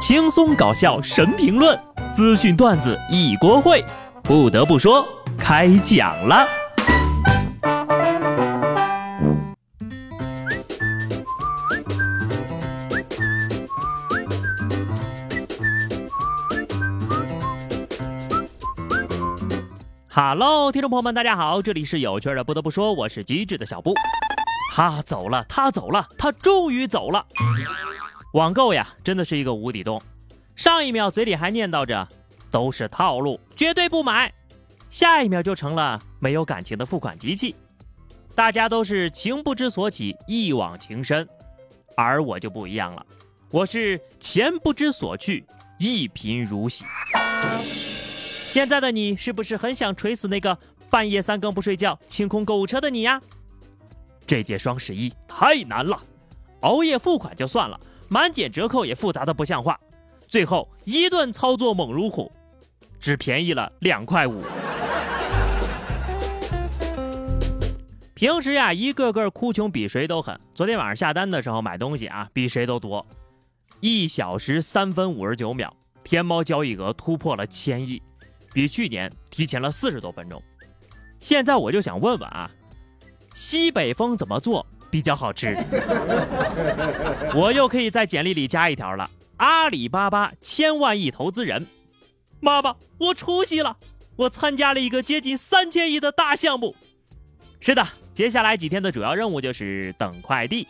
[0.00, 1.78] 轻松搞笑神评论，
[2.14, 3.84] 资讯段子一锅烩。
[4.22, 6.48] 不得不说，开讲了。
[20.08, 22.42] 哈喽，听众朋友们，大家好，这里是有趣的。
[22.42, 23.92] 不得不说，我是机智的小布。
[24.72, 27.26] 他走了，他走了，他终于走了。
[28.32, 30.00] 网购呀，真的是一个无底洞。
[30.54, 32.06] 上一秒嘴里还念叨着
[32.48, 34.32] 都是套路，绝对不买，
[34.88, 37.56] 下一秒就成了没有感情的付款机器。
[38.36, 41.28] 大家都是情不知所起，一往情深，
[41.96, 43.04] 而我就不一样了，
[43.50, 45.44] 我是钱不知所去，
[45.78, 46.84] 一贫如洗。
[48.48, 50.56] 现在的你是不是很想锤死那个
[50.88, 53.20] 半夜三更不睡觉清空购物车的你呀？
[54.24, 56.00] 这届双十一太难了，
[56.60, 57.78] 熬夜付款就算了。
[58.12, 59.78] 满减折扣也复杂的不像话，
[60.26, 62.30] 最后一顿操作猛如虎，
[62.98, 64.42] 只便宜了两块五。
[68.12, 70.38] 平时呀，一个个哭穷比谁都狠。
[70.56, 73.06] 昨天晚上下单的时候买东西啊，比谁都多，
[73.78, 78.02] 一小时三分五十九秒，天猫交易额突破了千亿，
[78.52, 80.42] 比去年提前了四十多分钟。
[81.20, 82.50] 现在我就想问问啊，
[83.34, 84.66] 西北风怎么做？
[84.90, 85.56] 比较好吃，
[87.34, 89.08] 我又可以在简历里加一条了。
[89.36, 91.66] 阿里巴巴千万亿投资人，
[92.40, 93.76] 妈妈，我出息了，
[94.16, 96.74] 我参加了一个接近三千亿的大项目。
[97.60, 100.66] 是的，接下来几天的主要任务就是等快递。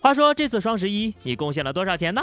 [0.00, 2.20] 话说这次双十一你贡献了多少钱呢？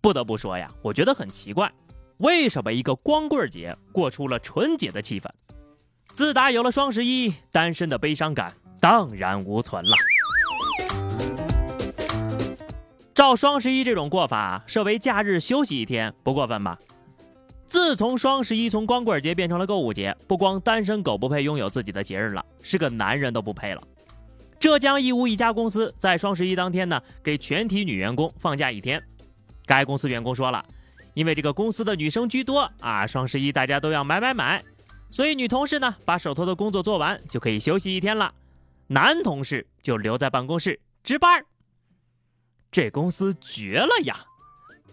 [0.00, 1.70] 不得不说呀，我觉得很奇怪，
[2.18, 5.28] 为什么一个光棍节过出了纯洁的气氛？
[6.18, 9.92] 自打有了双十一，单身的悲伤感荡然无存了。
[13.14, 16.76] 照双十一这种过法，设为假日休息一天，不过分吧？
[17.68, 23.80] 自从双十一从光棍节变成了购物节，不光单身狗不配拥有自己的节日了，是个男人都不配了。
[24.58, 29.00] 浙江义乌一家公司在双十一当天呢，给全体女员工放假一天。
[29.64, 30.64] 该公司员工说了，
[31.14, 34.60] 因为这个公司的女生居多啊，双十一大家都要买买买。
[35.10, 38.34] 所以女同事呢，把手头的工作做完就可以休息一天了，
[38.88, 41.44] 男同事就留在办公室值班。
[42.70, 44.16] 这公司绝了呀！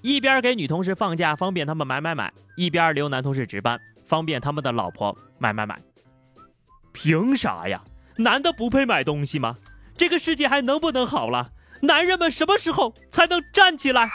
[0.02, 5.82] 一边给女同事放假，方便他们买买买；一边留男同事值班，方便他们的老婆买买买。
[6.94, 7.84] 凭啥呀？
[8.18, 9.58] 男的不配买东西吗？
[9.98, 11.50] 这个世界还能不能好了？
[11.82, 14.10] 男人们什么时候才能站起来？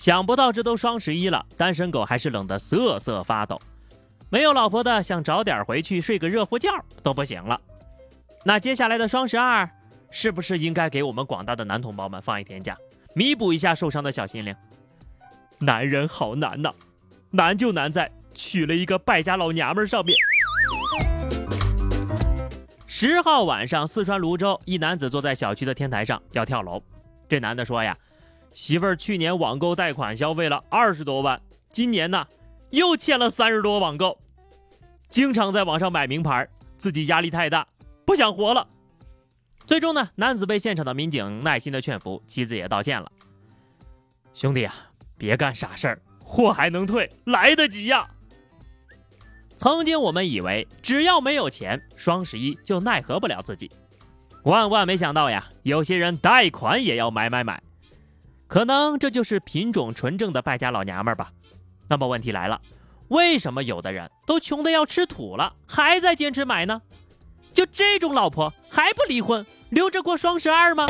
[0.00, 3.60] 想不到这都双十一了，单身狗还是冷得瑟瑟发抖。
[4.30, 6.70] 没有老婆的想早点回去睡个热乎觉
[7.02, 7.60] 都不行了。
[8.42, 9.68] 那接下来的双十二，
[10.10, 12.74] 是不是应该给我们广大的男同胞们放一天假，
[13.14, 14.56] 弥补一下受伤的小心灵？
[15.58, 16.72] 男人好难呐，
[17.28, 20.16] 难就难在娶了一个败家老娘们上面。
[22.86, 26.82] 十号晚上，四川泸州一男子坐在小区的天台上要跳楼，
[27.28, 27.94] 这男的说呀。
[28.52, 31.40] 媳妇儿去年网购贷款消费了二十多万，
[31.70, 32.26] 今年呢
[32.70, 34.18] 又欠了三十多网购，
[35.08, 37.66] 经常在网上买名牌，自己压力太大，
[38.04, 38.66] 不想活了。
[39.66, 43.10] 最终呢，男子被现场的民警耐心的劝服，妻子也道歉了。
[44.34, 44.74] 兄弟啊，
[45.16, 48.08] 别干傻事儿，货还能退，来得及呀。
[49.56, 53.70] 曾经我们以为只要没有钱，双十一就奈何不了自己，
[54.44, 57.62] 万万没想到呀，有些人贷款也要买买买。
[58.50, 61.30] 可能这就是品种纯正的败家老娘们吧。
[61.86, 62.60] 那么问题来了，
[63.06, 66.82] 为什么有的人都穷的要吃土了，还在坚持买呢？
[67.52, 70.88] 就这种老婆还不离婚，留着过双十二吗？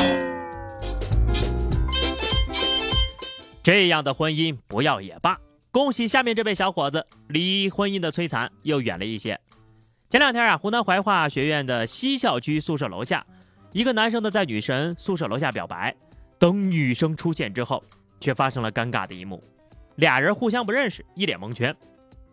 [3.61, 5.37] 这样的婚姻不要也罢。
[5.69, 9.39] 恭喜下面这位小伙子，离婚姻的摧残又远了一些。
[10.09, 13.23] 前两天啊，湖南怀化学院的西校区宿舍楼下，
[13.71, 15.95] 一个男生呢在女神宿舍楼下表白。
[16.41, 17.83] 等女生出现之后，
[18.19, 19.43] 却发生了尴尬的一幕，
[19.97, 21.75] 俩人互相不认识，一脸蒙圈。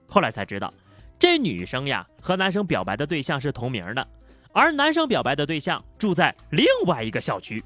[0.07, 0.73] 后来才知道，
[1.19, 4.09] 这女生呀和男生表白的对象是同名的，
[4.51, 7.63] 而男生表白的对象住在另外一个小区。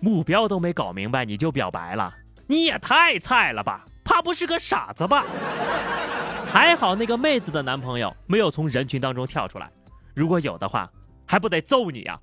[0.00, 2.14] 目标都没搞明白你就表白了，
[2.46, 3.84] 你也太菜了吧？
[4.02, 5.26] 怕不是个傻子吧？
[6.50, 9.70] 还好那个妹子的男朋友没有从人群当中跳出来，
[10.14, 10.90] 如果有的话，
[11.26, 12.18] 还不得揍你呀？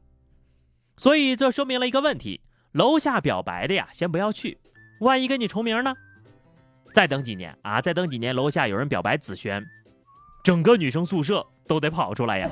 [0.98, 2.42] 所以这说明了一个问题。
[2.74, 4.58] 楼下表白的呀，先不要去，
[5.00, 5.94] 万一跟你重名呢？
[6.94, 9.64] 再等几年啊，再等几年，楼下有人表白紫萱，
[10.44, 12.50] 整个女生宿舍都得跑出来呀。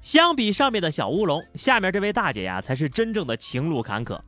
[0.00, 4.18] 相比上面的小乌龙，下面这位大姐呀，才是真正的情路坎坷。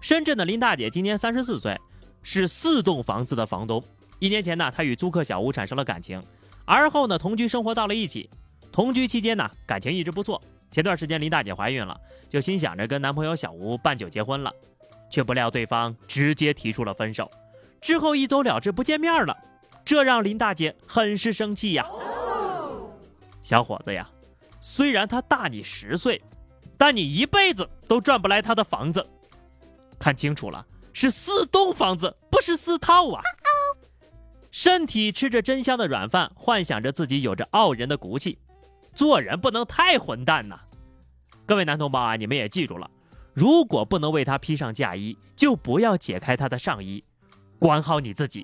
[0.00, 1.78] 深圳的林大姐今年三十四岁，
[2.20, 3.80] 是四栋房子的房东。
[4.18, 6.20] 一年前呢，她与租客小吴产生了感情，
[6.64, 8.28] 而后呢，同居生活到了一起。
[8.72, 10.42] 同居期间呢，感情一直不错。
[10.70, 14.52] 前段时间林大姐怀孕了，就心想着跟男朋友小吴办酒结婚了，
[15.10, 17.30] 却不料对方直接提出了分手，
[17.80, 19.36] 之后一走了之，不见面了，
[19.84, 21.86] 这让林大姐很是生气呀。
[23.42, 24.08] 小伙子呀，
[24.60, 26.22] 虽然他大你十岁，
[26.76, 29.04] 但你一辈子都赚不来他的房子。
[29.98, 33.22] 看清楚了，是四栋房子，不是四套啊。
[34.50, 38.38] 身体吃着真香的软饭，幻想着自己有着傲人的骨气。
[38.94, 40.58] 做人不能太混蛋呐！
[41.46, 42.90] 各位男同胞啊，你们也记住了，
[43.32, 47.02] 如果不能为他披上嫁衣，就不要解开他的上衣，
[47.58, 48.42] 管好你自己。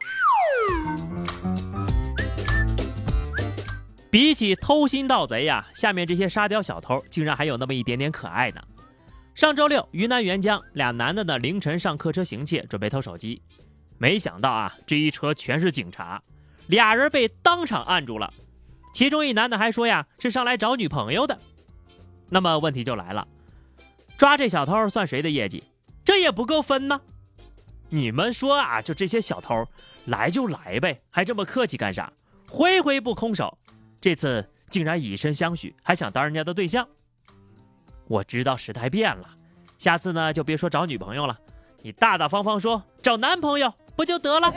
[4.10, 8.62] 比起偷心盗贼呀，下面这些沙雕小偷竟然还有那么一点点可爱呢。
[9.34, 13.42] 上周六，云南沅江俩男的呢凌晨上客车行窃，准备偷手机，
[13.98, 16.22] 没想到啊，这一车全是警察，
[16.68, 18.32] 俩人被当场按住了。
[18.96, 21.38] 其中一男的还说呀，是上来找女朋友的。
[22.30, 23.28] 那么问题就来了，
[24.16, 25.62] 抓这小偷算谁的业绩？
[26.02, 26.98] 这也不够分呢。
[27.90, 29.68] 你们说啊，就这些小偷
[30.06, 32.10] 来就来呗，还这么客气干啥？
[32.48, 33.58] 回回不空手，
[34.00, 36.88] 这次竟然以身相许，还想当人家的对象。
[38.08, 39.28] 我知道时代变了，
[39.76, 41.38] 下次呢就别说找女朋友了，
[41.82, 44.50] 你大大方方说找男朋友不就得了？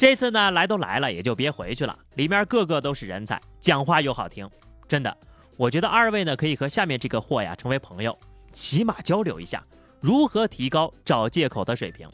[0.00, 1.94] 这次呢，来都来了，也就别回去了。
[2.14, 4.48] 里面个个都是人才，讲话又好听，
[4.88, 5.14] 真的。
[5.58, 8.18] 我觉得二位呢，可以和下面这个货呀成为朋友，
[8.50, 9.62] 起码交流一下
[10.00, 12.08] 如何提高找借口的水平。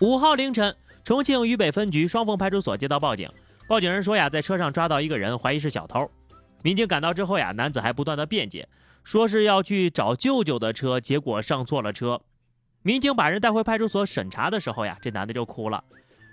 [0.00, 0.74] 五号凌晨，
[1.04, 3.30] 重庆渝北分局双峰派出所接到报警，
[3.68, 6.10] 报警人说呀，在车上抓到一个人，怀疑是小偷。
[6.64, 8.68] 民警赶到之后呀，男子还不断的辩解，
[9.04, 12.20] 说是要去找舅舅的车，结果上错了车。
[12.82, 15.84] 民警把人带回派出所审查的时候呀，这男的就哭了。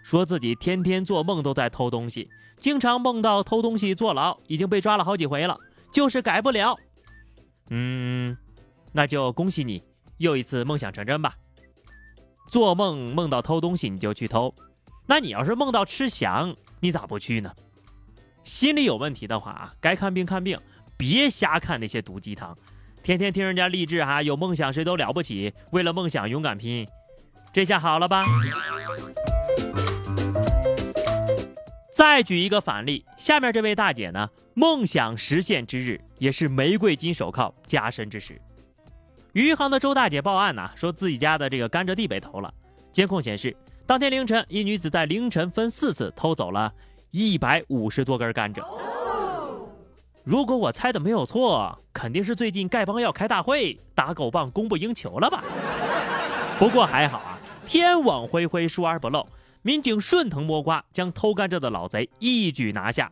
[0.05, 5.57] 说自己天天做梦都在偷东西，经常梦到偷东西坐牢，已经被抓了好几回了，
[5.91, 6.77] 就是改不了。
[7.71, 8.37] 嗯，
[8.91, 9.81] 那就恭喜你，
[10.17, 11.33] 又一次梦想成真吧。
[12.51, 14.53] 做梦梦到偷东西你就去偷，
[15.07, 17.51] 那你要是梦到吃翔，你咋不去呢？
[18.43, 20.55] 心理有问题的话啊，该看病看病，
[20.95, 22.55] 别瞎看那些毒鸡汤，
[23.01, 26.87] 天天听人家励志哈，有梦想谁都了不起，为了梦想勇敢拼，
[27.51, 28.23] 这下好了吧？
[31.95, 38.37] 再举一个反例，下面这位大姐呢，梦想实现之日也是玫瑰金手铐加身之时。
[39.31, 42.53] 余杭的周大姐报案呢，说自己家的这个甘蔗地被偷了。
[42.91, 43.55] 监控显示，
[43.85, 46.69] 当天凌晨，一女子在凌晨分四次偷走了
[47.11, 48.61] 一百五十多根甘蔗。
[50.25, 55.41] 如果我猜的没有错，肯定是最近丐帮要开大会，打狗棒供不应求了吧？
[56.59, 59.25] 不过还好啊，天网恢恢，疏而不漏。
[59.65, 63.11] 民警顺藤摸瓜，将偷甘蔗的老贼一举拿下。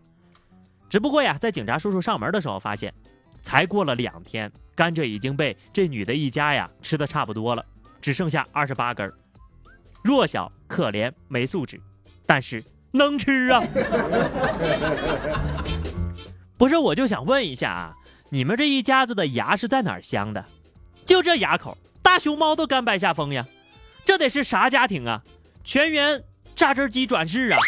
[0.88, 2.94] 只不过呀，在警察叔叔上门的时候，发现
[3.42, 7.66] 才过了两天，甘蔗已经被这女的一家呀吃的差不多了，
[8.00, 9.12] 只剩下二十八根。
[10.04, 11.82] 弱小、可怜、没素质，
[12.24, 13.64] 但是能吃啊！
[16.56, 17.96] 不是，我就想问一下啊，
[18.30, 20.46] 你们这一家子的牙是在哪镶的？
[21.04, 23.44] 就这牙口，大熊猫都甘拜下风呀！
[24.06, 25.24] 这得是啥家庭啊？
[25.64, 26.24] 全员。
[26.56, 27.60] 榨汁机转世啊！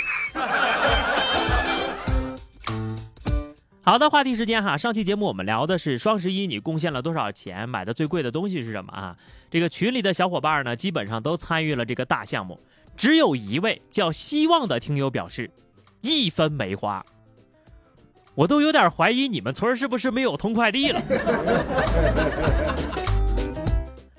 [3.81, 9.15] 好的，话题时间哈，上期节目我们聊的是双十一你贡献了多少钱，买的最贵的东西是什么啊？
[9.51, 12.59] 这个群里的小伙伴呢，基本上都参与了这个大项目，
[12.97, 15.49] 只有一位叫希望的听友表示
[16.01, 17.05] 一分没花，
[18.33, 21.01] 我都有点怀疑你们村是不是没有通快递了。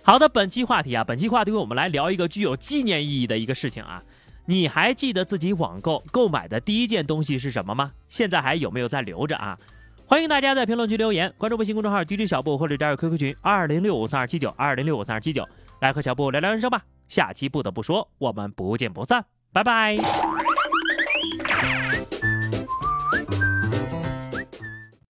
[0.02, 4.02] 好的，本期话题啊，本期话题我们来聊一个具有纪念意义的一个事情啊。
[4.46, 7.90] 你还记得自己网购购买的第一件东西是什么吗？
[8.08, 9.58] 现在还有没有在留着啊？
[10.06, 15.44] 欢迎大家在评论区留言，关注微信公众号 DJ 小布或者加入 QQ 群二零六五三二七九二零六五三二七九，
[15.80, 16.80] 来和小布聊聊人生吧。
[17.08, 19.96] 下期不得不说，我们不见不散，拜拜。